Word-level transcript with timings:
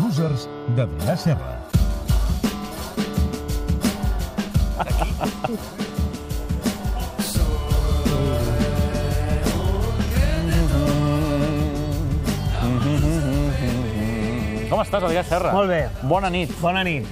losers 0.00 0.48
de 0.76 0.86
Vilar 0.86 1.18
Serra. 1.18 1.52
Com 14.66 14.82
estàs, 14.82 15.04
Adrià 15.06 15.22
Serra? 15.24 15.52
Molt 15.54 15.70
bé. 15.70 15.86
Bona 16.04 16.28
nit. 16.32 16.52
Bona 16.60 16.82
nit. 16.84 17.06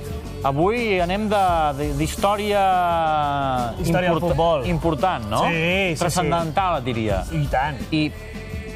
Avui 0.45 0.99
anem 1.01 1.25
d'història... 1.97 2.63
Història 3.81 4.11
del 4.13 4.21
futbol. 4.21 4.67
Important, 4.69 5.25
no? 5.31 5.47
Sí, 5.47 5.55
sí, 5.55 5.95
sí. 5.95 6.01
Transcendental, 6.03 6.83
et 6.83 6.89
diria. 6.91 7.23
I 7.33 7.47
tant. 7.49 7.81
I 7.97 8.03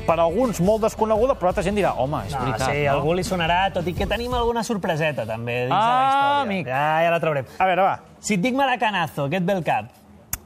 per 0.09 0.16
alguns 0.25 0.59
molt 0.64 0.80
desconeguda, 0.86 1.34
però 1.36 1.50
altra 1.52 1.62
gent 1.66 1.77
dirà, 1.77 1.92
home, 2.01 2.23
és 2.27 2.33
No, 2.33 2.41
veritat, 2.46 2.70
sí, 2.73 2.84
no? 2.87 2.92
algú 2.96 3.12
li 3.19 3.23
sonarà, 3.28 3.60
tot 3.74 3.87
i 3.87 3.92
que 3.95 4.06
tenim 4.09 4.33
alguna 4.34 4.62
sorpreseta, 4.64 5.27
també, 5.28 5.66
dins 5.66 5.69
de 5.69 5.77
la 5.77 5.84
Ah, 5.84 6.09
història. 6.09 6.42
amic. 6.48 6.66
Ja, 6.73 7.02
ja 7.05 7.10
la 7.12 7.20
traurem. 7.20 7.46
A 7.59 7.66
veure, 7.69 7.83
va. 7.84 7.98
Si 8.19 8.34
et 8.38 8.41
dic 8.41 8.55
Maracanazo, 8.56 9.28
què 9.28 9.36
et 9.42 9.45
ve 9.45 9.52
al 9.52 9.62
cap? 9.64 9.91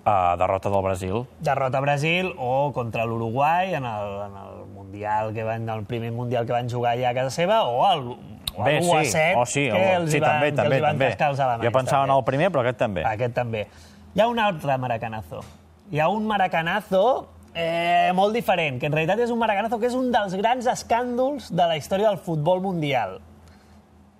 Uh, 0.05 0.35
derrota 0.37 0.69
del 0.69 0.83
Brasil. 0.83 1.21
Derrota 1.39 1.79
a 1.79 1.81
Brasil 1.81 2.33
o 2.37 2.73
contra 2.75 3.05
l'Uruguai 3.07 3.73
en, 3.75 3.85
el, 3.87 4.09
en 4.27 4.37
el 4.37 4.67
Mundial 4.75 5.33
que 5.33 5.45
van, 5.45 5.69
el 5.71 5.85
primer 5.85 6.11
Mundial 6.11 6.45
que 6.45 6.53
van 6.53 6.69
jugar 6.69 6.97
allà 6.97 7.11
a 7.11 7.15
casa 7.15 7.31
seva 7.31 7.63
o 7.71 7.87
el, 7.93 8.09
o 8.57 8.65
Bé, 8.65 8.79
el 8.79 8.83
1 8.85 8.99
a 8.99 9.05
sí. 9.05 9.11
7 9.13 9.35
Oh, 9.39 9.47
sí, 9.47 9.69
que 9.71 9.95
el- 9.95 10.03
els 10.03 10.11
sí, 10.11 10.19
van, 10.19 10.31
també, 10.33 10.51
que 10.51 10.57
també, 10.57 10.75
els 10.77 10.83
van 10.83 10.91
també. 10.99 11.07
cascar 11.13 11.29
els 11.31 11.39
alemanys. 11.41 11.65
Jo 11.69 11.73
pensava 11.79 12.03
en 12.03 12.09
també. 12.11 12.19
el 12.19 12.25
primer, 12.25 12.51
però 12.51 12.61
aquest 12.67 12.79
també. 12.79 13.05
Aquest 13.07 13.35
també. 13.35 13.67
Hi 14.15 14.21
ha 14.21 14.27
un 14.27 14.39
altre 14.41 14.77
maracanazo. 14.77 15.41
Hi 15.93 16.01
ha 16.01 16.09
un 16.09 16.27
maracanazo 16.27 17.29
eh, 17.55 18.11
molt 18.15 18.35
diferent, 18.35 18.79
que 18.81 18.89
en 18.89 18.95
realitat 18.95 19.21
és 19.25 19.33
un 19.33 19.41
maracanazo 19.41 19.79
que 19.81 19.89
és 19.91 19.97
un 19.99 20.11
dels 20.15 20.35
grans 20.39 20.69
escàndols 20.71 21.51
de 21.53 21.69
la 21.69 21.77
història 21.77 22.11
del 22.11 22.21
futbol 22.23 22.63
mundial 22.65 23.21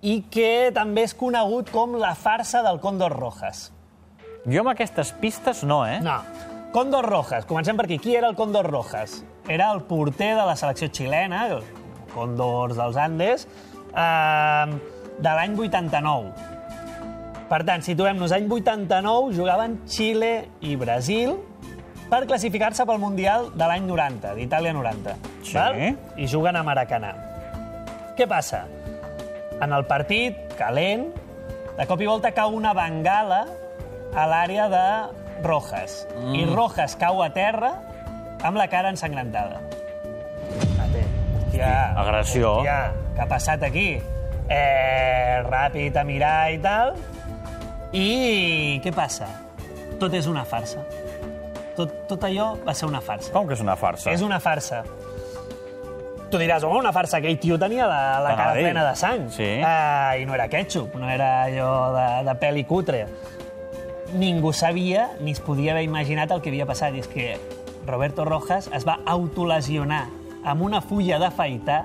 i 0.03 0.19
que 0.31 0.71
també 0.75 1.05
és 1.07 1.13
conegut 1.15 1.71
com 1.71 1.95
la 1.99 2.11
farsa 2.19 2.61
del 2.65 2.81
Cóndor 2.83 3.15
Rojas. 3.15 3.69
Jo 4.43 4.59
amb 4.65 4.73
aquestes 4.73 5.13
pistes 5.21 5.63
no, 5.63 5.85
eh? 5.87 6.01
No. 6.03 6.17
Cóndor 6.73 7.07
Rojas. 7.07 7.45
Comencem 7.47 7.77
per 7.79 7.85
aquí. 7.85 7.99
Qui 8.01 8.17
era 8.17 8.27
el 8.27 8.35
Cóndor 8.35 8.67
Rojas? 8.67 9.21
Era 9.47 9.69
el 9.71 9.83
porter 9.87 10.33
de 10.35 10.43
la 10.43 10.57
selecció 10.59 10.89
xilena, 10.91 11.45
el 11.47 11.63
Cóndors 12.11 12.75
dels 12.75 12.99
Andes, 12.99 13.47
eh, 13.93 14.75
de 15.23 15.37
l'any 15.39 15.55
89. 15.55 16.33
Per 17.47 17.61
tant, 17.63 17.83
situem-nos, 17.85 18.33
any 18.35 18.49
89 18.51 19.31
jugaven 19.37 19.79
Xile 19.87 20.49
i 20.65 20.75
Brasil 20.75 21.37
per 22.09 22.23
classificar-se 22.29 22.85
pel 22.85 23.01
Mundial 23.01 23.49
de 23.55 23.67
l'any 23.69 23.85
90, 23.87 24.33
d'Itàlia 24.37 24.73
90. 24.75 25.15
Sí. 25.41 25.55
Val? 25.55 25.79
I 26.17 26.29
juguen 26.29 26.57
a 26.59 26.63
Maracanà. 26.65 27.13
Què 28.17 28.27
passa? 28.29 28.63
En 29.63 29.73
el 29.73 29.85
partit, 29.89 30.37
calent, 30.59 31.07
de 31.77 31.85
cop 31.89 32.01
i 32.01 32.09
volta 32.09 32.33
cau 32.35 32.53
una 32.53 32.73
bengala 32.77 33.43
a 34.13 34.25
l'àrea 34.29 34.67
de 34.69 34.85
Rojas. 35.45 36.03
Mm. 36.19 36.35
I 36.37 36.45
Rojas 36.51 36.97
cau 37.01 37.23
a 37.23 37.31
terra 37.33 37.73
amb 38.43 38.59
la 38.59 38.67
cara 38.69 38.91
ensangrentada. 38.93 39.61
Hòstia, 41.53 41.71
agressió. 42.01 42.51
Hòstia, 42.59 42.77
què 43.13 43.21
ha 43.21 43.29
passat 43.29 43.63
aquí? 43.65 43.87
Eh, 44.49 45.41
ràpid 45.45 45.97
a 45.97 46.03
mirar 46.03 46.51
i 46.53 46.59
tal. 46.61 46.95
I 47.93 48.79
què 48.83 48.93
passa? 48.93 49.29
Tot 50.01 50.13
és 50.17 50.25
una 50.27 50.43
farsa. 50.49 50.81
Tot, 51.77 51.93
tot 52.09 52.23
allò 52.27 52.53
va 52.65 52.75
ser 52.77 52.87
una 52.89 53.01
farsa. 53.01 53.31
Com 53.33 53.47
que 53.49 53.55
és 53.57 53.63
una 53.63 53.75
farsa? 53.79 54.11
És 54.13 54.21
una 54.21 54.39
farsa. 54.43 54.83
Tu 56.33 56.39
diràs, 56.41 56.63
home, 56.65 56.79
una 56.81 56.93
farsa, 56.93 57.19
aquell 57.19 57.37
tio 57.41 57.59
tenia 57.61 57.85
la, 57.85 57.99
la 58.23 58.33
T'anava 58.33 58.53
cara 58.53 58.61
plena 58.61 58.85
de 58.87 58.93
sang. 58.97 59.27
Sí. 59.33 59.49
Uh, 59.61 60.21
I 60.21 60.25
no 60.29 60.33
era 60.37 60.47
ketchup, 60.49 60.95
no 60.97 61.09
era 61.09 61.43
allò 61.45 61.73
de, 61.93 62.05
de 62.29 62.35
pèl 62.41 62.61
i 62.61 62.65
cutre. 62.69 63.03
Ningú 64.17 64.53
sabia 64.53 65.11
ni 65.21 65.33
es 65.33 65.41
podia 65.41 65.73
haver 65.73 65.83
imaginat 65.85 66.33
el 66.33 66.41
que 66.41 66.53
havia 66.53 66.65
passat. 66.69 66.93
I 66.97 67.03
és 67.05 67.09
que 67.09 67.27
Roberto 67.85 68.25
Rojas 68.25 68.69
es 68.73 68.85
va 68.85 68.99
autolesionar 69.05 70.07
amb 70.43 70.65
una 70.65 70.81
fulla 70.81 71.19
d'afaitar 71.21 71.83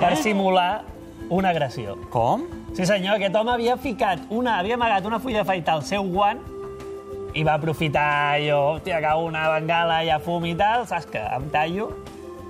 per 0.00 0.14
simular 0.18 0.84
una 1.30 1.50
agressió. 1.50 1.96
Com? 2.10 2.46
Sí, 2.74 2.86
senyor, 2.86 3.16
aquest 3.16 3.36
home 3.38 3.52
havia 3.54 3.76
ficat 3.78 4.26
una, 4.34 4.58
havia 4.58 4.74
amagat 4.78 5.06
una 5.06 5.20
fulla 5.22 5.42
d'afaitar 5.42 5.78
al 5.78 5.86
seu 5.86 6.06
guant 6.10 6.42
i 7.34 7.42
va 7.46 7.56
aprofitar 7.58 8.08
allò, 8.38 8.60
hòstia, 8.74 9.00
que 9.02 9.14
una 9.26 9.46
bengala 9.56 10.02
i 10.06 10.10
a 10.14 10.20
fum 10.22 10.44
i 10.46 10.54
tal, 10.58 10.86
saps 10.86 11.08
que 11.10 11.22
em 11.22 11.48
tallo 11.52 11.90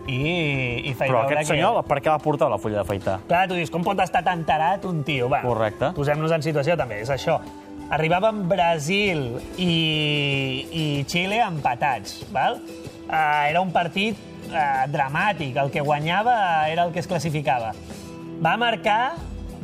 i, 0.05 0.85
i 0.85 0.93
faig 0.93 1.09
Però 1.09 1.23
aquest 1.25 1.49
senyor, 1.49 1.81
per 1.89 2.01
què 2.05 2.13
va 2.13 2.19
portar 2.21 2.51
la 2.53 2.59
fulla 2.61 2.83
d'afaitar? 2.83 3.19
que... 3.23 3.31
Clar, 3.31 3.45
tu 3.49 3.57
dius, 3.57 3.73
com 3.73 3.85
pot 3.87 4.01
estar 4.05 4.21
tan 4.27 4.45
tarat 4.45 4.85
un 4.89 5.03
tio? 5.07 5.31
Va, 5.33 5.41
Correcte. 5.45 5.95
Posem-nos 5.97 6.35
en 6.37 6.45
situació 6.45 6.77
també, 6.81 7.01
és 7.05 7.13
això. 7.13 7.39
Arribaven 7.95 8.45
Brasil 8.49 9.27
i, 9.61 9.73
i 10.69 10.85
Xile 11.09 11.41
empatats, 11.45 12.23
val? 12.33 12.61
Uh, 13.05 13.45
era 13.49 13.61
un 13.61 13.73
partit 13.73 14.21
uh, 14.49 14.85
dramàtic, 14.93 15.57
el 15.61 15.73
que 15.73 15.85
guanyava 15.85 16.37
era 16.73 16.87
el 16.89 16.93
que 16.93 17.01
es 17.01 17.09
classificava. 17.09 17.73
Va 18.45 18.57
marcar, 18.61 19.15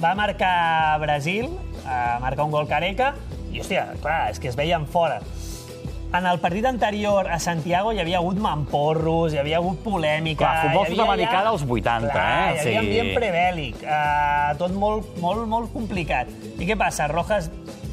va 0.00 0.14
marcar 0.16 0.97
Brasil, 1.02 1.50
uh, 1.84 2.16
marcar 2.25 2.48
un 2.48 2.56
gol 2.56 2.69
Careca, 2.69 3.14
i, 3.53 3.61
hòstia, 3.61 3.87
clar, 4.03 4.31
és 4.31 4.38
que 4.41 4.49
es 4.50 4.56
veien 4.59 4.87
fora. 4.87 5.21
En 6.11 6.25
el 6.27 6.41
partit 6.43 6.65
anterior 6.66 7.28
a 7.31 7.37
Santiago 7.38 7.93
hi 7.94 8.00
havia 8.03 8.19
hagut 8.19 8.38
mamporros, 8.43 9.33
hi 9.33 9.38
havia 9.38 9.61
hagut 9.61 9.78
polèmica... 9.84 10.43
Clar, 10.43 10.65
futbol 10.66 10.88
sud-americà 10.91 11.43
dels 11.47 11.62
80, 11.62 12.09
Clar, 12.11 12.25
eh? 12.25 12.49
Hi 12.56 12.59
havia 12.59 12.65
Sí. 12.65 12.77
ambient 12.81 13.11
prebèl·lic, 13.15 13.84
uh, 13.84 14.49
tot 14.59 14.75
molt, 14.75 15.12
molt, 15.22 15.47
molt 15.47 15.71
complicat. 15.72 16.33
I 16.59 16.66
què 16.66 16.75
passa? 16.78 17.06
Rojas 17.12 17.47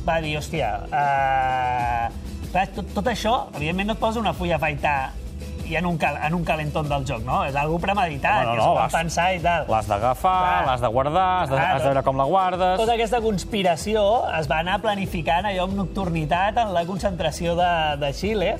va 0.07 0.17
dir, 0.23 0.33
hòstia, 0.39 0.71
uh, 0.89 2.49
clar, 2.49 2.65
tot, 2.73 2.89
tot 2.97 3.11
això, 3.13 3.35
evidentment 3.53 3.91
no 3.93 3.97
et 3.99 4.01
posa 4.01 4.19
una 4.23 4.33
fulla 4.33 4.57
a 4.57 4.61
afaitar 4.63 4.97
i 5.67 5.75
en 5.75 5.85
un, 5.85 5.97
cal, 5.99 6.17
en 6.23 6.33
un 6.33 6.43
calentón 6.47 6.87
del 6.89 7.05
joc, 7.07 7.23
no? 7.27 7.41
És 7.47 7.55
algú 7.59 7.79
premeditat, 7.83 8.43
No, 8.43 8.49
no, 8.49 8.51
que 8.51 8.57
no, 8.61 8.63
s'ho 8.63 8.75
van 8.77 8.93
pensar 8.93 9.27
i 9.35 9.39
tal. 9.43 9.67
L'has 9.71 9.87
d'agafar, 9.89 10.65
l'has 10.67 10.83
de 10.83 10.91
guardar, 10.93 11.27
has 11.43 11.49
de, 11.49 11.55
Clar, 11.55 11.69
has 11.75 11.81
de 11.83 11.89
veure 11.89 12.03
com 12.07 12.19
la 12.19 12.27
guardes... 12.29 12.75
Tota 12.79 12.95
aquesta 12.95 13.21
conspiració 13.23 14.03
es 14.37 14.49
va 14.49 14.61
anar 14.63 14.79
planificant 14.83 15.49
allò 15.49 15.67
amb 15.67 15.75
nocturnitat 15.81 16.61
en 16.63 16.73
la 16.75 16.85
concentració 16.87 17.57
de, 17.59 17.71
de 17.99 18.11
Xile, 18.15 18.53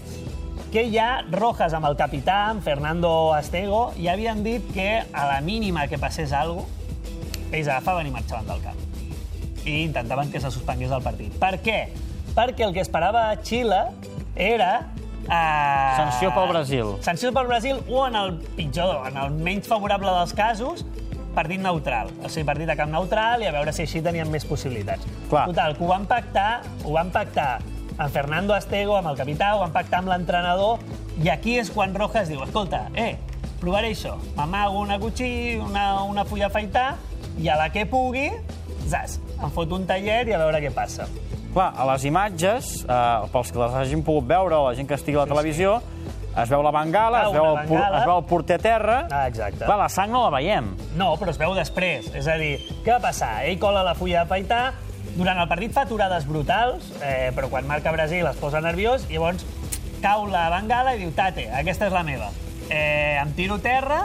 que 0.73 0.83
ja 0.91 1.23
Rojas 1.31 1.73
amb 1.77 1.87
el 1.87 1.95
capità, 1.99 2.41
amb 2.51 2.65
Fernando 2.65 3.31
Astego, 3.33 3.93
ja 4.01 4.17
havien 4.17 4.43
dit 4.43 4.65
que 4.75 4.89
a 4.99 5.29
la 5.31 5.39
mínima 5.41 5.87
que 5.87 5.99
passés 6.01 6.33
alguna 6.35 6.65
cosa, 6.67 6.75
ells 7.47 7.69
agafaven 7.71 8.09
i 8.09 8.11
marxaven 8.11 8.49
del 8.49 8.59
camp. 8.59 8.79
I 9.63 9.83
intentaven 9.85 10.31
que 10.31 10.41
se 10.43 10.51
suspengués 10.51 10.91
el 10.91 11.03
partit. 11.03 11.31
Per 11.39 11.55
què? 11.63 11.77
Perquè 12.35 12.65
el 12.67 12.75
que 12.75 12.83
esperava 12.83 13.29
Xile 13.39 13.85
era... 14.35 14.89
Eh, 15.27 15.93
Sanció 15.97 16.31
pel 16.33 16.49
Brasil. 16.49 16.93
Sanció 17.03 17.33
pel 17.35 17.47
Brasil 17.47 17.81
o, 17.87 18.05
en 18.07 18.15
el 18.15 18.37
pitjor, 18.55 19.01
en 19.09 19.17
el 19.19 19.31
menys 19.43 19.67
favorable 19.67 20.13
dels 20.15 20.33
casos, 20.33 20.85
partit 21.35 21.61
neutral. 21.61 22.11
O 22.23 22.31
sigui, 22.31 22.45
partit 22.47 22.69
a 22.71 22.77
camp 22.79 22.93
neutral 22.93 23.43
i 23.43 23.49
a 23.49 23.53
veure 23.53 23.73
si 23.75 23.83
així 23.85 24.01
tenien 24.05 24.29
més 24.31 24.47
possibilitats. 24.47 25.05
Clar. 25.29 25.45
Total, 25.51 25.75
que 25.77 25.83
ho 25.83 25.91
van 25.91 26.07
pactar, 26.09 26.51
ho 26.83 26.95
van 26.95 27.11
pactar 27.13 27.57
amb 27.97 28.13
Fernando 28.13 28.55
Astego, 28.55 28.95
amb 28.97 29.11
el 29.11 29.19
capità, 29.19 29.55
ho 29.55 29.61
van 29.65 29.73
pactar 29.75 30.01
amb 30.01 30.13
l'entrenador, 30.13 30.81
i 31.21 31.31
aquí 31.33 31.57
és 31.59 31.71
quan 31.73 31.95
Rojas 31.97 32.29
diu, 32.29 32.43
escolta, 32.45 32.85
eh, 32.95 33.15
provaré 33.61 33.91
això, 33.91 34.15
m'amago 34.37 34.83
una 34.85 34.99
cuchí, 35.01 35.57
una, 35.57 36.03
una 36.05 36.25
fulla 36.25 36.51
afaitar, 36.51 36.91
i 37.41 37.49
a 37.49 37.57
la 37.57 37.71
que 37.73 37.87
pugui, 37.89 38.29
zas, 38.87 39.17
em 39.37 39.49
fot 39.53 39.73
un 39.73 39.85
tallet 39.89 40.29
i 40.29 40.37
a 40.37 40.41
veure 40.45 40.61
què 40.61 40.71
passa. 40.73 41.09
Clar, 41.57 41.71
a 41.73 41.85
les 41.89 42.03
imatges, 42.05 42.67
eh, 42.85 43.29
pels 43.33 43.49
que 43.49 43.57
les 43.57 43.73
hagin 43.79 44.03
pogut 44.05 44.27
veure 44.29 44.59
la 44.61 44.75
gent 44.77 44.85
que 44.85 44.93
estigui 44.93 45.17
a 45.17 45.23
la 45.23 45.31
televisió, 45.31 45.79
es 46.37 46.51
veu 46.51 46.61
la 46.61 46.69
bengala, 46.69 47.23
Ah, 47.23 47.29
es, 47.31 47.33
veu 47.33 47.45
el, 47.47 47.55
por, 47.63 47.79
bengala. 47.79 47.97
es 47.97 48.05
veu 48.05 48.17
el 48.19 48.25
porter 48.29 48.59
a 48.59 48.61
terra... 48.61 48.97
Ah, 49.09 49.23
exacte. 49.27 49.63
Clar, 49.65 49.77
la 49.79 49.87
sang 49.89 50.11
no 50.13 50.21
la 50.27 50.29
veiem. 50.37 50.67
No, 50.99 51.15
però 51.17 51.33
es 51.33 51.39
veu 51.41 51.55
després. 51.57 52.11
És 52.13 52.27
a 52.29 52.35
dir, 52.37 52.59
què 52.85 52.91
va 52.93 52.99
passar? 53.07 53.31
Ell 53.49 53.57
cola 53.57 53.81
la 53.81 53.95
fulla 53.97 54.21
d'afaitar, 54.21 54.75
durant 55.17 55.41
el 55.41 55.49
partit 55.49 55.73
fa 55.73 55.87
aturades 55.87 56.27
brutals, 56.29 56.91
eh, 57.01 57.31
però 57.33 57.49
quan 57.49 57.65
marca 57.65 57.89
Brasil 57.95 58.29
es 58.29 58.37
posa 58.37 58.61
nerviós, 58.61 59.07
i 59.09 59.17
llavors 59.17 59.41
cau 60.03 60.27
la 60.29 60.51
bengala 60.53 60.93
i 60.93 61.01
diu, 61.01 61.09
tate, 61.17 61.47
aquesta 61.49 61.89
és 61.89 61.97
la 61.97 62.03
meva. 62.05 62.29
Eh, 62.69 63.17
em 63.17 63.33
tiro 63.33 63.57
terra, 63.57 64.03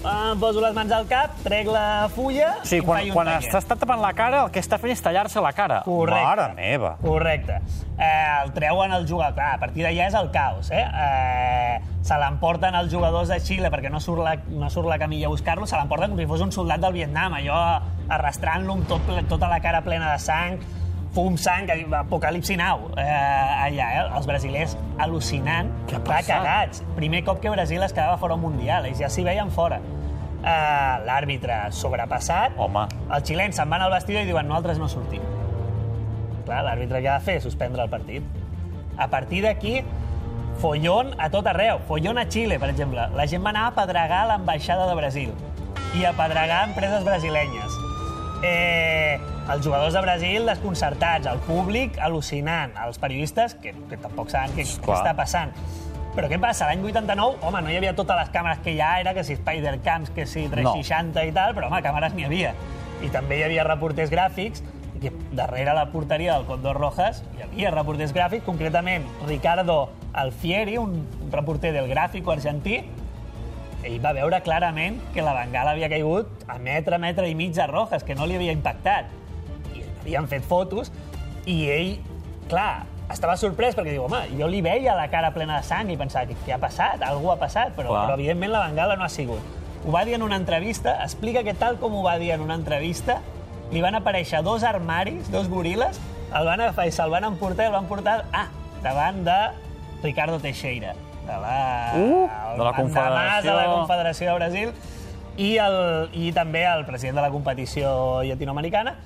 em 0.00 0.40
poso 0.40 0.62
les 0.64 0.72
mans 0.74 0.92
al 0.96 1.04
cap, 1.10 1.34
trec 1.44 1.68
la 1.68 2.08
fulla 2.14 2.54
O 2.62 2.64
sigui, 2.68 2.86
quan, 2.86 3.04
quan 3.12 3.28
tallet. 3.28 3.50
s'està 3.52 3.76
tapant 3.76 4.00
la 4.00 4.12
cara, 4.16 4.44
el 4.46 4.50
que 4.54 4.62
està 4.62 4.78
fent 4.80 4.94
és 4.94 5.02
tallar-se 5.04 5.42
la 5.44 5.52
cara. 5.52 5.82
Correcte. 5.84 6.24
Mare 6.24 6.46
meva. 6.56 6.94
Correcte. 7.02 7.58
Eh, 7.98 8.08
el 8.44 8.52
treuen 8.56 8.92
el 8.96 9.06
jugador. 9.08 9.34
Clar, 9.36 9.54
a 9.58 9.60
partir 9.60 9.84
d'allà 9.84 10.08
és 10.08 10.16
el 10.16 10.30
caos. 10.32 10.70
Eh? 10.72 10.80
Eh, 10.80 11.80
se 12.02 12.16
l'emporten 12.18 12.74
els 12.74 12.90
jugadors 12.92 13.28
de 13.28 13.38
Xile 13.44 13.68
perquè 13.70 13.90
no 13.92 14.00
surt 14.00 14.24
la, 14.24 14.34
no 14.48 14.70
surt 14.72 14.88
la 14.88 14.98
camilla 14.98 15.28
a 15.28 15.34
buscar-lo, 15.34 15.68
se 15.68 15.76
l'emporten 15.76 16.14
com 16.14 16.18
si 16.22 16.26
fos 16.26 16.40
un 16.40 16.52
soldat 16.52 16.80
del 16.80 16.96
Vietnam, 16.96 17.36
allò 17.36 17.60
arrastrant-lo 18.08 18.78
amb 18.78 18.88
tot, 18.88 19.10
tota 19.28 19.48
la 19.52 19.60
cara 19.60 19.82
plena 19.84 20.10
de 20.14 20.18
sang, 20.18 20.56
fum, 21.14 21.36
sang, 21.38 21.66
apocalipsi 21.98 22.56
nau, 22.56 22.90
eh, 22.96 23.02
allà, 23.66 23.86
eh? 23.98 24.04
els 24.16 24.26
brasilers 24.26 24.76
al·lucinant, 24.98 25.70
Què 25.88 25.96
ha 25.96 26.02
clar, 26.04 26.20
passat? 26.20 26.36
cagats. 26.44 26.82
Primer 26.96 27.24
cop 27.24 27.40
que 27.40 27.50
Brasil 27.50 27.82
es 27.82 27.92
quedava 27.92 28.16
fora 28.18 28.34
un 28.34 28.40
Mundial, 28.44 28.86
ells 28.86 28.98
ja 29.02 29.08
s'hi 29.08 29.24
veien 29.24 29.50
fora. 29.50 29.80
eh, 30.42 30.94
l'àrbitre 31.04 31.70
sobrepassat, 31.70 32.52
Home. 32.56 32.86
els 33.12 33.24
xilens 33.28 33.56
se'n 33.56 33.68
van 33.68 33.82
al 33.82 33.90
vestidor 33.92 34.22
i 34.22 34.26
diuen 34.26 34.46
nosaltres 34.48 34.78
no 34.78 34.88
sortim. 34.88 35.20
Clar, 36.46 36.62
l'àrbitre 36.64 37.02
què 37.02 37.08
ha 37.12 37.18
de 37.18 37.24
fer? 37.26 37.40
Suspendre 37.42 37.82
el 37.82 37.90
partit. 37.90 38.22
A 38.96 39.08
partir 39.08 39.42
d'aquí, 39.42 39.82
follon 40.62 41.12
a 41.18 41.28
tot 41.30 41.46
arreu. 41.46 41.78
Follon 41.86 42.18
a 42.18 42.24
Xile, 42.28 42.58
per 42.58 42.70
exemple. 42.70 43.06
La 43.14 43.26
gent 43.26 43.44
va 43.44 43.50
anar 43.50 43.66
a 43.66 43.74
pedregar 43.76 44.26
l'ambaixada 44.28 44.86
de 44.88 44.94
Brasil 44.94 45.34
i 45.98 46.04
a 46.04 46.12
pedregar 46.12 46.64
empreses 46.68 47.04
brasilenyes. 47.04 47.79
Eh, 48.42 49.20
els 49.50 49.64
jugadors 49.64 49.92
de 49.96 50.00
Brasil 50.00 50.48
desconcertats, 50.48 51.28
el 51.28 51.40
públic 51.44 51.98
al·lucinant, 52.00 52.72
els 52.86 53.00
periodistes 53.02 53.56
que, 53.60 53.74
que 53.90 53.98
tampoc 54.00 54.32
saben 54.32 54.54
què, 54.56 54.64
què 54.64 54.96
està 54.96 55.14
passant. 55.18 55.52
Però 56.14 56.26
què 56.30 56.40
passa? 56.42 56.66
L'any 56.66 56.82
89, 56.82 57.38
home, 57.46 57.62
no 57.62 57.70
hi 57.70 57.78
havia 57.78 57.94
totes 57.98 58.18
les 58.18 58.30
càmeres 58.34 58.62
que 58.64 58.74
hi 58.74 58.80
ha 58.82 58.96
ara, 59.02 59.14
que 59.14 59.22
si 59.26 59.36
Spider-Cams, 59.38 60.10
que 60.16 60.26
si 60.26 60.48
360 60.50 61.26
i 61.28 61.34
tal, 61.36 61.54
però, 61.54 61.68
home, 61.70 61.82
càmeres 61.84 62.16
n'hi 62.16 62.26
havia. 62.26 62.54
I 63.04 63.10
també 63.14 63.38
hi 63.38 63.44
havia 63.46 63.66
reporters 63.68 64.10
gràfics, 64.12 64.64
que 65.00 65.12
darrere 65.32 65.72
la 65.72 65.86
porteria 65.90 66.34
del 66.36 66.44
Condor 66.44 66.76
Rojas 66.76 67.22
hi 67.38 67.44
havia 67.46 67.70
reporters 67.72 68.12
gràfics, 68.12 68.44
concretament 68.44 69.06
Ricardo 69.26 69.88
Alfieri, 70.12 70.76
un 70.76 71.06
reporter 71.32 71.72
del 71.72 71.88
Gráfico 71.88 72.34
argentí, 72.34 72.82
ell 73.84 73.98
va 74.02 74.12
veure 74.16 74.40
clarament 74.44 74.98
que 75.14 75.24
la 75.24 75.34
bengala 75.36 75.74
havia 75.74 75.88
caigut 75.92 76.44
a 76.48 76.58
metre, 76.60 76.98
metre 77.00 77.28
i 77.30 77.34
mig 77.34 77.58
a 77.58 77.66
Rojas, 77.70 78.04
que 78.04 78.14
no 78.14 78.26
li 78.28 78.36
havia 78.36 78.52
impactat. 78.56 79.10
I 79.74 79.84
havien 80.02 80.28
fet 80.28 80.44
fotos, 80.44 80.92
i 81.48 81.62
ell, 81.72 81.94
clar, 82.50 82.84
estava 83.10 83.36
sorprès 83.40 83.76
perquè 83.76 83.94
diu, 83.94 84.04
home, 84.06 84.22
jo 84.38 84.48
li 84.50 84.60
veia 84.64 84.94
la 84.98 85.08
cara 85.12 85.32
plena 85.34 85.58
de 85.60 85.66
sang 85.66 85.90
i 85.90 85.98
pensava, 86.00 86.28
què, 86.28 86.36
què 86.44 86.54
ha 86.56 86.60
passat? 86.62 87.02
Algú 87.06 87.32
ha 87.32 87.38
passat, 87.40 87.74
però, 87.76 87.94
Clar. 87.94 88.04
però 88.06 88.18
evidentment 88.20 88.54
la 88.54 88.62
bengala 88.68 88.98
no 89.00 89.06
ha 89.06 89.12
sigut. 89.12 89.58
Ho 89.80 89.94
va 89.94 90.04
dir 90.04 90.18
en 90.18 90.22
una 90.22 90.36
entrevista, 90.36 90.98
explica 91.04 91.42
que 91.42 91.56
tal 91.56 91.80
com 91.80 91.96
ho 91.96 92.04
va 92.04 92.18
dir 92.20 92.34
en 92.36 92.44
una 92.44 92.58
entrevista, 92.60 93.20
li 93.72 93.80
van 93.80 93.96
aparèixer 93.96 94.42
dos 94.44 94.64
armaris, 94.66 95.30
dos 95.32 95.48
goril·les, 95.48 96.00
el 96.36 96.46
van 96.46 96.60
agafar 96.60 96.86
i 96.86 96.94
se'l 96.94 97.10
van 97.10 97.26
emportar 97.26 97.66
i 97.66 97.70
el 97.70 97.78
van 97.78 97.88
portar 97.90 98.20
ah, 98.36 98.48
davant 98.84 99.24
de 99.26 99.38
Ricardo 100.02 100.38
Teixeira, 100.42 100.94
de 101.26 101.36
la, 101.36 101.92
Uh, 101.96 102.28
de 102.56 102.64
la 102.64 102.72
Confederació. 102.72 103.50
de 103.50 103.56
la 103.56 103.66
Confederació 103.74 104.30
de 104.30 104.34
Brasil 104.38 104.72
i, 105.36 105.56
el, 105.58 106.10
i 106.12 106.32
també 106.32 106.64
el 106.66 106.84
president 106.86 107.16
de 107.20 107.22
la 107.22 107.30
competició 107.30 108.22
llatinoamericana 108.22 108.96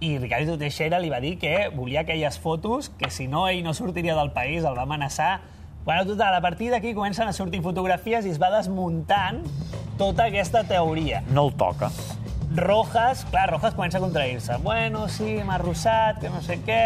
i 0.00 0.18
Ricardo 0.18 0.56
Teixeira 0.58 0.98
li 1.00 1.08
va 1.10 1.20
dir 1.22 1.38
que 1.38 1.70
volia 1.74 2.00
aquelles 2.02 2.38
fotos, 2.38 2.90
que 2.98 3.10
si 3.10 3.26
no 3.28 3.46
ell 3.48 3.62
no 3.64 3.72
sortiria 3.74 4.16
del 4.18 4.32
país, 4.32 4.64
el 4.64 4.76
va 4.76 4.82
amenaçar. 4.82 5.40
Bueno, 5.84 6.04
total, 6.06 6.34
a 6.34 6.40
partir 6.40 6.70
d'aquí 6.72 6.94
comencen 6.94 7.28
a 7.28 7.32
sortir 7.32 7.62
fotografies 7.62 8.26
i 8.26 8.30
es 8.34 8.40
va 8.40 8.50
desmuntant 8.52 9.42
tota 9.96 10.26
aquesta 10.28 10.64
teoria. 10.64 11.22
No 11.30 11.46
el 11.48 11.54
toca. 11.54 11.90
Rojas, 12.54 13.24
clar, 13.30 13.48
Rojas 13.50 13.74
comença 13.74 13.98
a 13.98 14.00
contrair-se. 14.00 14.56
Bueno, 14.62 15.08
sí, 15.08 15.40
m'ha 15.44 15.58
rossat, 15.58 16.20
que 16.20 16.30
no 16.30 16.42
sé 16.42 16.60
què... 16.66 16.80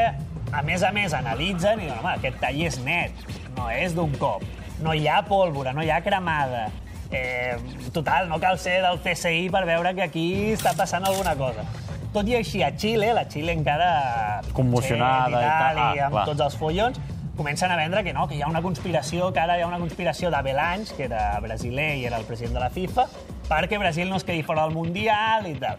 A 0.49 0.63
més 0.65 0.81
a 0.83 0.89
més, 0.97 1.13
analitzen 1.13 1.77
i 1.77 1.85
diuen, 1.85 1.99
home, 2.01 2.15
aquest 2.17 2.39
tall 2.41 2.57
és 2.65 2.79
net, 2.81 3.13
no 3.57 3.67
és 3.69 3.93
d'un 3.93 4.15
cop. 4.17 4.41
No 4.83 4.95
hi 4.95 5.09
ha 5.09 5.23
pólvora, 5.27 5.73
no 5.73 5.83
hi 5.83 5.91
ha 5.91 6.01
cremada. 6.03 6.69
Eh, 7.11 7.57
total, 7.93 8.29
no 8.29 8.39
cal 8.39 8.59
ser 8.61 8.83
del 8.85 9.01
CSI 9.01 9.49
per 9.51 9.65
veure 9.67 9.95
que 9.97 10.05
aquí 10.05 10.29
està 10.53 10.75
passant 10.77 11.07
alguna 11.09 11.35
cosa. 11.39 11.65
Tot 12.13 12.29
i 12.29 12.37
així, 12.39 12.63
a 12.65 12.71
Xile, 12.77 13.13
la 13.17 13.27
Xile 13.29 13.53
encara... 13.57 14.41
Commocionada 14.57 15.29
i 15.29 15.45
i 15.45 15.49
tal. 15.49 15.79
Ah, 15.79 15.89
i 15.97 16.03
amb 16.07 16.17
clar. 16.17 16.25
tots 16.31 16.45
els 16.47 16.57
follons, 16.61 17.01
comencen 17.39 17.71
a 17.71 17.77
vendre 17.79 18.03
que 18.05 18.13
no, 18.13 18.27
que 18.29 18.37
hi 18.37 18.43
ha 18.43 18.49
una 18.51 18.63
conspiració, 18.65 19.29
que 19.33 19.41
ara 19.41 19.59
hi 19.59 19.63
ha 19.63 19.69
una 19.69 19.79
conspiració 19.81 20.31
d'Avelange, 20.33 20.97
que 20.97 21.07
era 21.07 21.39
brasiler 21.45 21.91
i 22.01 22.07
era 22.09 22.19
el 22.19 22.27
president 22.29 22.57
de 22.59 22.65
la 22.65 22.71
FIFA, 22.75 23.07
perquè 23.49 23.79
Brasil 23.81 24.09
no 24.11 24.19
es 24.19 24.27
quedi 24.27 24.43
fora 24.43 24.65
del 24.67 24.75
Mundial 24.77 25.47
i 25.49 25.55
tal. 25.61 25.79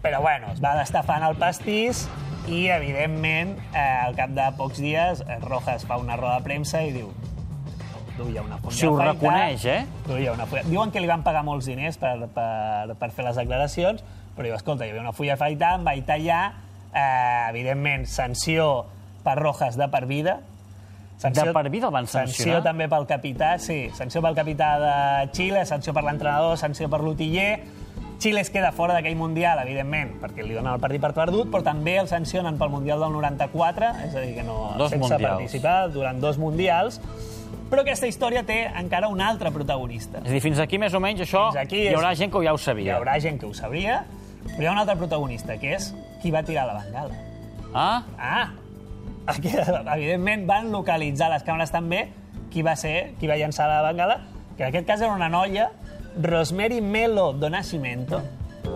Però 0.00 0.20
bueno, 0.24 0.50
es 0.54 0.60
va 0.64 0.74
destafant 0.78 1.24
el 1.26 1.36
pastís 1.40 2.06
i, 2.48 2.66
evidentment, 2.72 3.54
eh, 3.70 3.84
al 4.06 4.16
cap 4.16 4.32
de 4.34 4.48
pocs 4.58 4.80
dies, 4.80 5.20
eh, 5.28 5.38
Rojas 5.44 5.84
fa 5.86 6.00
una 6.00 6.16
roda 6.16 6.40
de 6.40 6.48
premsa 6.48 6.82
i 6.82 6.92
diu 6.96 7.12
duia 8.20 8.42
una 8.44 8.58
fulla 8.60 8.76
Si 8.76 8.86
ho 8.86 8.94
reconeix, 8.98 9.64
eh? 9.66 9.80
Duia 10.06 10.32
una 10.36 10.46
fulla... 10.46 10.62
Diuen 10.68 10.92
que 10.94 11.00
li 11.02 11.08
van 11.10 11.24
pagar 11.26 11.42
molts 11.46 11.66
diners 11.70 11.96
per, 12.00 12.14
per, 12.34 12.94
per 13.00 13.10
fer 13.16 13.24
les 13.26 13.40
declaracions, 13.40 14.04
però 14.36 14.46
diu, 14.46 14.54
escolta, 14.56 14.86
hi 14.86 14.92
havia 14.94 15.02
una 15.02 15.12
fulla 15.16 15.34
afaitar, 15.38 15.74
em 15.80 15.84
vaig 15.88 16.04
tallar, 16.08 16.42
eh, 16.92 17.50
evidentment, 17.50 18.06
sanció 18.06 18.70
per 19.24 19.36
Rojas 19.40 19.76
de 19.80 19.88
per 19.92 20.06
vida, 20.06 20.38
De 21.20 21.52
per 21.52 21.68
vida 21.68 21.88
el 21.90 21.92
van 21.92 22.06
Sanció 22.08 22.46
sancionar? 22.46 22.62
també 22.64 22.86
pel 22.88 23.02
capità, 23.04 23.50
sí. 23.60 23.90
Sanció 23.92 24.22
pel 24.24 24.32
capità 24.38 24.70
de 24.80 24.92
Xile, 25.36 25.66
sanció 25.68 25.92
per 25.92 26.00
l'entrenador, 26.06 26.56
sanció 26.56 26.88
per 26.88 27.02
l'utiller. 27.04 27.58
Xile 28.20 28.40
es 28.40 28.48
queda 28.48 28.70
fora 28.72 28.94
d'aquell 28.96 29.18
Mundial, 29.20 29.60
evidentment, 29.60 30.14
perquè 30.22 30.40
li 30.46 30.56
donen 30.56 30.72
el 30.72 30.80
partit 30.80 31.00
per 31.04 31.10
perdut, 31.12 31.50
però 31.52 31.60
també 31.66 31.98
el 32.00 32.08
sancionen 32.08 32.56
pel 32.56 32.72
Mundial 32.72 33.04
del 33.04 33.12
94, 33.12 33.90
és 34.06 34.16
a 34.16 34.20
dir, 34.24 34.32
que 34.38 34.42
no, 34.48 34.72
Dos 34.80 34.94
sense 34.94 35.10
mundials. 35.10 35.34
participar 35.36 35.90
durant 35.92 36.20
dos 36.24 36.38
Mundials. 36.40 37.02
Però 37.70 37.82
aquesta 37.84 38.06
història 38.10 38.42
té 38.42 38.64
encara 38.66 39.08
un 39.08 39.20
altre 39.20 39.50
protagonista. 39.54 40.18
És 40.24 40.28
a 40.30 40.32
dir, 40.34 40.40
fins 40.42 40.58
aquí, 40.58 40.78
més 40.78 40.94
o 40.94 41.00
menys, 41.00 41.20
això, 41.22 41.52
Fins 41.52 41.62
aquí 41.64 41.84
hi 41.84 41.94
haurà 41.94 42.12
és- 42.12 42.18
gent 42.18 42.32
que 42.32 42.42
ja 42.44 42.52
ho 42.52 42.56
Hi 42.58 42.64
sabia. 42.64 42.96
haurà 42.96 43.18
gent 43.20 43.38
que 43.40 43.46
ho 43.46 43.54
sabria, 43.54 44.04
però 44.56 44.62
hi 44.62 44.66
ha 44.66 44.72
un 44.72 44.78
altre 44.78 44.96
protagonista, 44.96 45.56
que 45.58 45.74
és 45.74 45.94
qui 46.22 46.30
va 46.32 46.42
tirar 46.42 46.66
la 46.66 46.74
bengala. 46.82 47.14
Ah? 47.72 48.02
Ah, 48.18 48.50
aquí, 49.26 49.48
evidentment 49.94 50.46
van 50.48 50.72
localitzar 50.72 51.30
les 51.30 51.44
càmeres 51.44 51.70
també 51.70 52.08
qui 52.50 52.62
va 52.62 52.74
ser, 52.74 53.12
qui 53.20 53.28
va 53.28 53.36
llançar 53.36 53.68
la 53.68 53.82
bengala, 53.88 54.20
que 54.56 54.64
en 54.64 54.68
aquest 54.70 54.86
cas 54.86 55.00
era 55.00 55.12
una 55.14 55.28
noia, 55.28 55.70
Rosemary 56.20 56.80
Melo 56.80 57.32
do 57.32 57.48
Nascimento, 57.48 58.20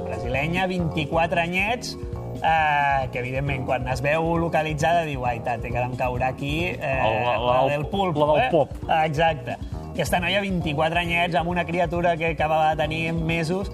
brasilenya, 0.07 0.67
24 0.69 1.41
anyets, 1.41 1.97
eh, 2.43 3.09
que 3.13 3.19
evidentment 3.21 3.65
quan 3.67 3.87
es 3.89 4.01
veu 4.03 4.37
localitzada 4.39 5.03
diu 5.05 5.25
ai, 5.27 5.41
tate, 5.41 5.71
que 5.71 5.79
em 5.79 5.95
caurà 5.97 6.29
aquí 6.35 6.67
eh, 6.67 6.79
La- 6.81 7.37
la- 7.39 7.63
la, 7.63 7.69
del 7.69 7.87
pulpo. 7.87 8.27
la 8.27 8.33
del 8.35 8.43
eh? 8.45 8.49
pop. 8.51 8.71
Ah, 8.89 9.05
Exacte. 9.07 9.57
Aquesta 9.95 10.19
noia, 10.19 10.41
24 10.43 10.99
anyets, 10.99 11.37
amb 11.39 11.49
una 11.51 11.65
criatura 11.65 12.17
que 12.17 12.33
acabava 12.33 12.71
de 12.75 12.83
tenir 12.83 13.13
mesos, 13.13 13.71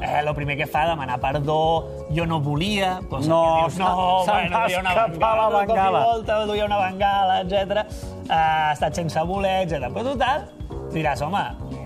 eh, 0.00 0.20
el 0.24 0.32
primer 0.36 0.56
que 0.56 0.66
fa, 0.68 0.86
demanar 0.86 1.18
perdó, 1.18 1.88
jo 2.14 2.26
no 2.26 2.38
volia, 2.40 3.00
cosa 3.10 3.28
No, 3.28 3.40
que 3.56 3.60
dius, 3.62 3.78
no, 3.78 4.24
bueno, 4.24 4.60
duia 4.62 4.78
una 4.78 4.94
bengala, 4.94 5.50
la 5.50 5.60
de 5.60 5.66
bengala. 5.66 6.04
volta, 6.04 6.38
duia 6.46 6.64
una 6.66 6.78
bengala, 6.78 7.40
etc. 7.40 7.86
Ha 8.30 8.70
estat 8.72 8.94
sense 8.94 9.20
voler, 9.26 9.66
etc. 9.66 9.90
Però 9.90 10.04
total, 10.12 10.46
diràs, 10.94 11.20
home, 11.26 11.42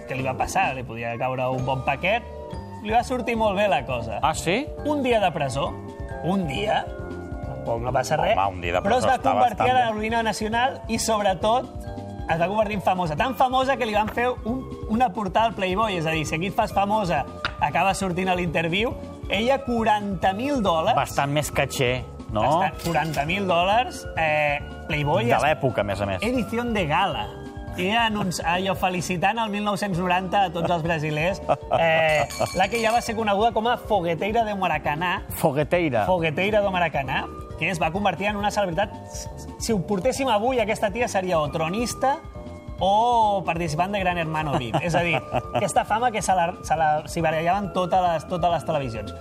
què 0.07 0.15
li 0.17 0.23
va 0.23 0.37
passar? 0.37 0.75
Li 0.77 0.83
podia 0.85 1.17
caure 1.17 1.49
un 1.49 1.65
bon 1.65 1.81
paquet. 1.87 2.23
Li 2.83 2.91
va 2.93 3.03
sortir 3.03 3.37
molt 3.37 3.57
bé 3.57 3.69
la 3.69 3.87
cosa. 3.87 4.19
Ah, 4.23 4.35
sí? 4.35 4.67
Un 4.85 5.03
dia 5.03 5.19
de 5.19 5.33
presó, 5.33 5.73
un 6.25 6.47
dia, 6.49 6.83
tampoc 7.45 7.85
no 7.85 7.93
passa 7.95 8.19
res, 8.19 8.37
Home, 8.37 8.57
un 8.57 8.65
dia 8.65 8.79
de 8.79 8.83
però 8.85 8.99
es 8.99 9.07
va 9.07 9.19
convertir 9.23 9.69
en 9.69 9.79
l'heroïna 9.79 10.23
nacional 10.27 10.81
i, 10.89 10.99
sobretot, 11.03 11.69
es 12.29 12.41
va 12.41 12.49
convertir 12.49 12.77
en 12.77 12.83
famosa. 12.83 13.17
Tan 13.17 13.35
famosa 13.37 13.77
que 13.77 13.87
li 13.89 13.95
van 13.97 14.11
fer 14.13 14.29
un, 14.45 14.61
una 14.93 15.09
portada 15.13 15.49
al 15.49 15.55
Playboy. 15.57 15.97
És 15.97 16.07
a 16.07 16.13
dir, 16.13 16.27
si 16.29 16.37
aquí 16.37 16.51
et 16.51 16.57
fas 16.57 16.75
famosa, 16.77 17.25
acaba 17.65 17.95
sortint 17.97 18.29
a 18.29 18.37
l'interviu, 18.37 18.93
ella 19.29 19.59
40.000 19.65 20.63
dòlars... 20.65 20.97
Bastant 20.99 21.33
més 21.33 21.51
catxer, 21.55 22.03
no? 22.33 22.45
Bastant, 22.45 22.83
40.000 23.25 23.49
dòlars, 23.49 24.05
eh, 24.21 24.61
Playboy... 24.89 25.31
De 25.33 25.41
l'època, 25.45 25.85
a 25.85 25.89
més 25.89 26.05
a 26.05 26.11
més. 26.11 26.25
Edició 26.25 26.65
de 26.75 26.85
gala. 26.91 27.27
I 27.79 27.91
anunci... 27.95 28.43
allò, 28.45 28.75
felicitant 28.79 29.39
el 29.39 29.51
1990 29.55 30.41
a 30.43 30.53
tots 30.55 30.71
els 30.71 30.83
brasilers. 30.83 31.41
Eh, 31.79 32.25
la 32.59 32.67
que 32.69 32.81
ja 32.83 32.91
va 32.95 33.01
ser 33.05 33.15
coneguda 33.17 33.53
com 33.55 33.69
a 33.71 33.77
Fogueteira 33.79 34.45
de 34.45 34.55
Maracanà, 34.59 35.23
Fogueteira. 35.39 36.05
Fogueteira 36.09 36.61
do 36.65 36.73
Maracanà, 36.75 37.25
que 37.59 37.71
es 37.71 37.79
va 37.81 37.91
convertir 37.95 38.29
en 38.33 38.37
una 38.41 38.51
celebritat. 38.51 38.95
Si 39.59 39.73
ho 39.73 39.79
portéssim 39.87 40.29
avui, 40.33 40.59
aquesta 40.63 40.91
tia 40.95 41.09
seria 41.09 41.39
o 41.39 41.47
tronista 41.55 42.17
o 42.81 43.43
participant 43.47 43.91
de 43.95 44.01
Gran 44.03 44.19
Hermano 44.19 44.59
VIP. 44.59 44.77
És 44.83 44.95
a 44.95 45.03
dir, 45.07 45.17
aquesta 45.55 45.85
fama 45.85 46.11
que 46.15 46.23
se 46.23 46.35
la, 46.35 46.53
se 46.63 46.77
la, 46.79 46.91
s'hi 47.11 47.23
barallaven 47.25 47.73
totes 47.75 48.03
les, 48.05 48.27
totes 48.31 48.53
les 48.55 48.67
televisions. 48.67 49.15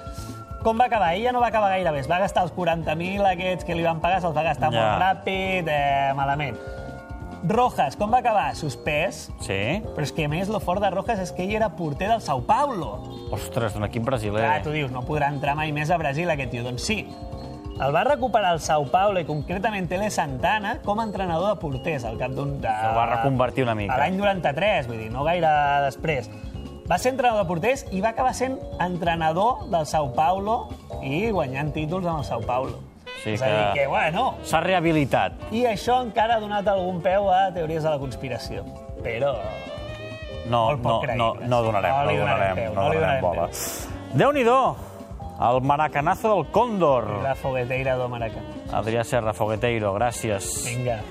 Com 0.65 0.77
va 0.81 0.85
acabar? 0.89 1.13
Ella 1.15 1.31
no 1.31 1.39
va 1.41 1.47
acabar 1.53 1.69
gaire 1.71 1.91
bé. 1.93 2.01
Es 2.01 2.09
va 2.09 2.17
gastar 2.19 2.43
els 2.45 2.53
40.000 2.53 3.23
aquests 3.31 3.65
que 3.65 3.77
li 3.77 3.85
van 3.85 4.01
pagar, 4.03 4.19
se'ls 4.21 4.35
va 4.35 4.43
gastar 4.49 4.71
Ja. 4.73 4.81
molt 4.81 5.01
ràpid, 5.03 5.69
eh, 5.69 6.13
malament. 6.17 6.57
Rojas, 7.43 7.95
com 7.99 8.11
va 8.11 8.19
acabar? 8.23 8.49
Suspès. 8.57 9.27
Sí? 9.45 9.59
Però 9.85 10.03
és 10.05 10.13
que, 10.15 10.25
a 10.25 10.31
més, 10.31 10.49
lo 10.49 10.61
fort 10.63 10.81
de 10.83 10.89
Rojas 10.93 11.21
és 11.21 11.31
que 11.35 11.45
ell 11.45 11.55
era 11.59 11.69
porter 11.77 12.09
del 12.09 12.21
Sao 12.25 12.41
Paulo. 12.47 12.95
Ostres, 13.35 13.75
d'un 13.75 13.85
equip 13.87 14.05
brasiler. 14.07 14.41
Clar, 14.41 14.63
tu 14.65 14.73
dius, 14.75 14.91
no 14.93 15.05
podrà 15.05 15.29
entrar 15.33 15.55
mai 15.59 15.73
més 15.75 15.91
a 15.93 15.99
Brasil, 16.01 16.29
aquest 16.33 16.53
tio. 16.55 16.65
Doncs 16.65 16.87
sí. 16.87 17.03
El 17.77 17.93
va 17.93 18.01
recuperar 18.07 18.55
el 18.55 18.59
Sao 18.63 18.87
Paulo 18.89 19.21
i 19.21 19.27
concretament 19.27 19.85
Tele 19.89 20.09
Santana 20.09 20.79
com 20.85 20.97
a 20.97 21.05
entrenador 21.05 21.51
de 21.53 21.61
porters 21.61 22.07
al 22.09 22.17
cap 22.17 22.33
d'un... 22.33 22.55
De... 22.63 22.71
El 22.71 22.97
va 22.97 23.05
reconvertir 23.11 23.67
una 23.67 23.75
mica. 23.77 23.93
A 23.93 24.01
l'any 24.01 24.17
93, 24.17 24.89
vull 24.89 25.03
dir, 25.03 25.11
no 25.13 25.27
gaire 25.27 25.51
després. 25.85 26.31
Va 26.89 26.97
ser 26.97 27.11
entrenador 27.13 27.43
de 27.43 27.51
porters 27.51 27.85
i 27.93 28.01
va 28.01 28.15
acabar 28.15 28.33
sent 28.33 28.57
entrenador 28.81 29.67
del 29.69 29.85
Sao 29.85 30.09
Paulo 30.17 30.63
i 31.03 31.27
guanyant 31.29 31.73
títols 31.75 32.07
amb 32.07 32.23
el 32.23 32.25
Sao 32.25 32.41
Paulo. 32.47 32.86
Sí 33.27 33.33
És 33.35 33.41
a 33.41 33.45
dir, 33.47 33.73
que- 33.73 33.79
que, 33.81 33.87
bueno, 33.87 34.35
S'ha 34.43 34.61
rehabilitat. 34.61 35.33
i 35.51 35.63
això 35.65 36.01
encara 36.03 36.35
ha 36.35 36.39
donat 36.39 36.67
algun 36.67 37.01
peu 37.01 37.29
a 37.31 37.51
teories 37.53 37.83
de 37.83 37.89
la 37.89 37.99
conspiració. 37.99 38.63
Però 39.03 39.35
no, 40.49 40.75
no, 40.77 41.01
no, 41.15 41.33
no 41.35 41.61
donarem, 41.63 41.91
no, 41.91 42.03
no, 42.05 42.17
donarem, 42.17 42.55
peu, 42.55 42.73
no, 42.73 42.89
li 42.89 42.95
donarem 42.97 43.21
bola. 43.21 43.49
Déu-n'hi-do, 44.13 44.75
el 45.49 45.61
maracanazo 45.61 46.35
del 46.35 46.45
Còndor. 46.51 47.21
La 47.21 47.35
fogueteira 47.35 47.95
do 47.95 48.07
Maracanã. 48.09 48.47
Adrià 48.71 49.03
Serra, 49.03 49.33
Fogueteiro, 49.33 49.93
gràcies. 49.93 50.63
Vinga. 50.65 51.01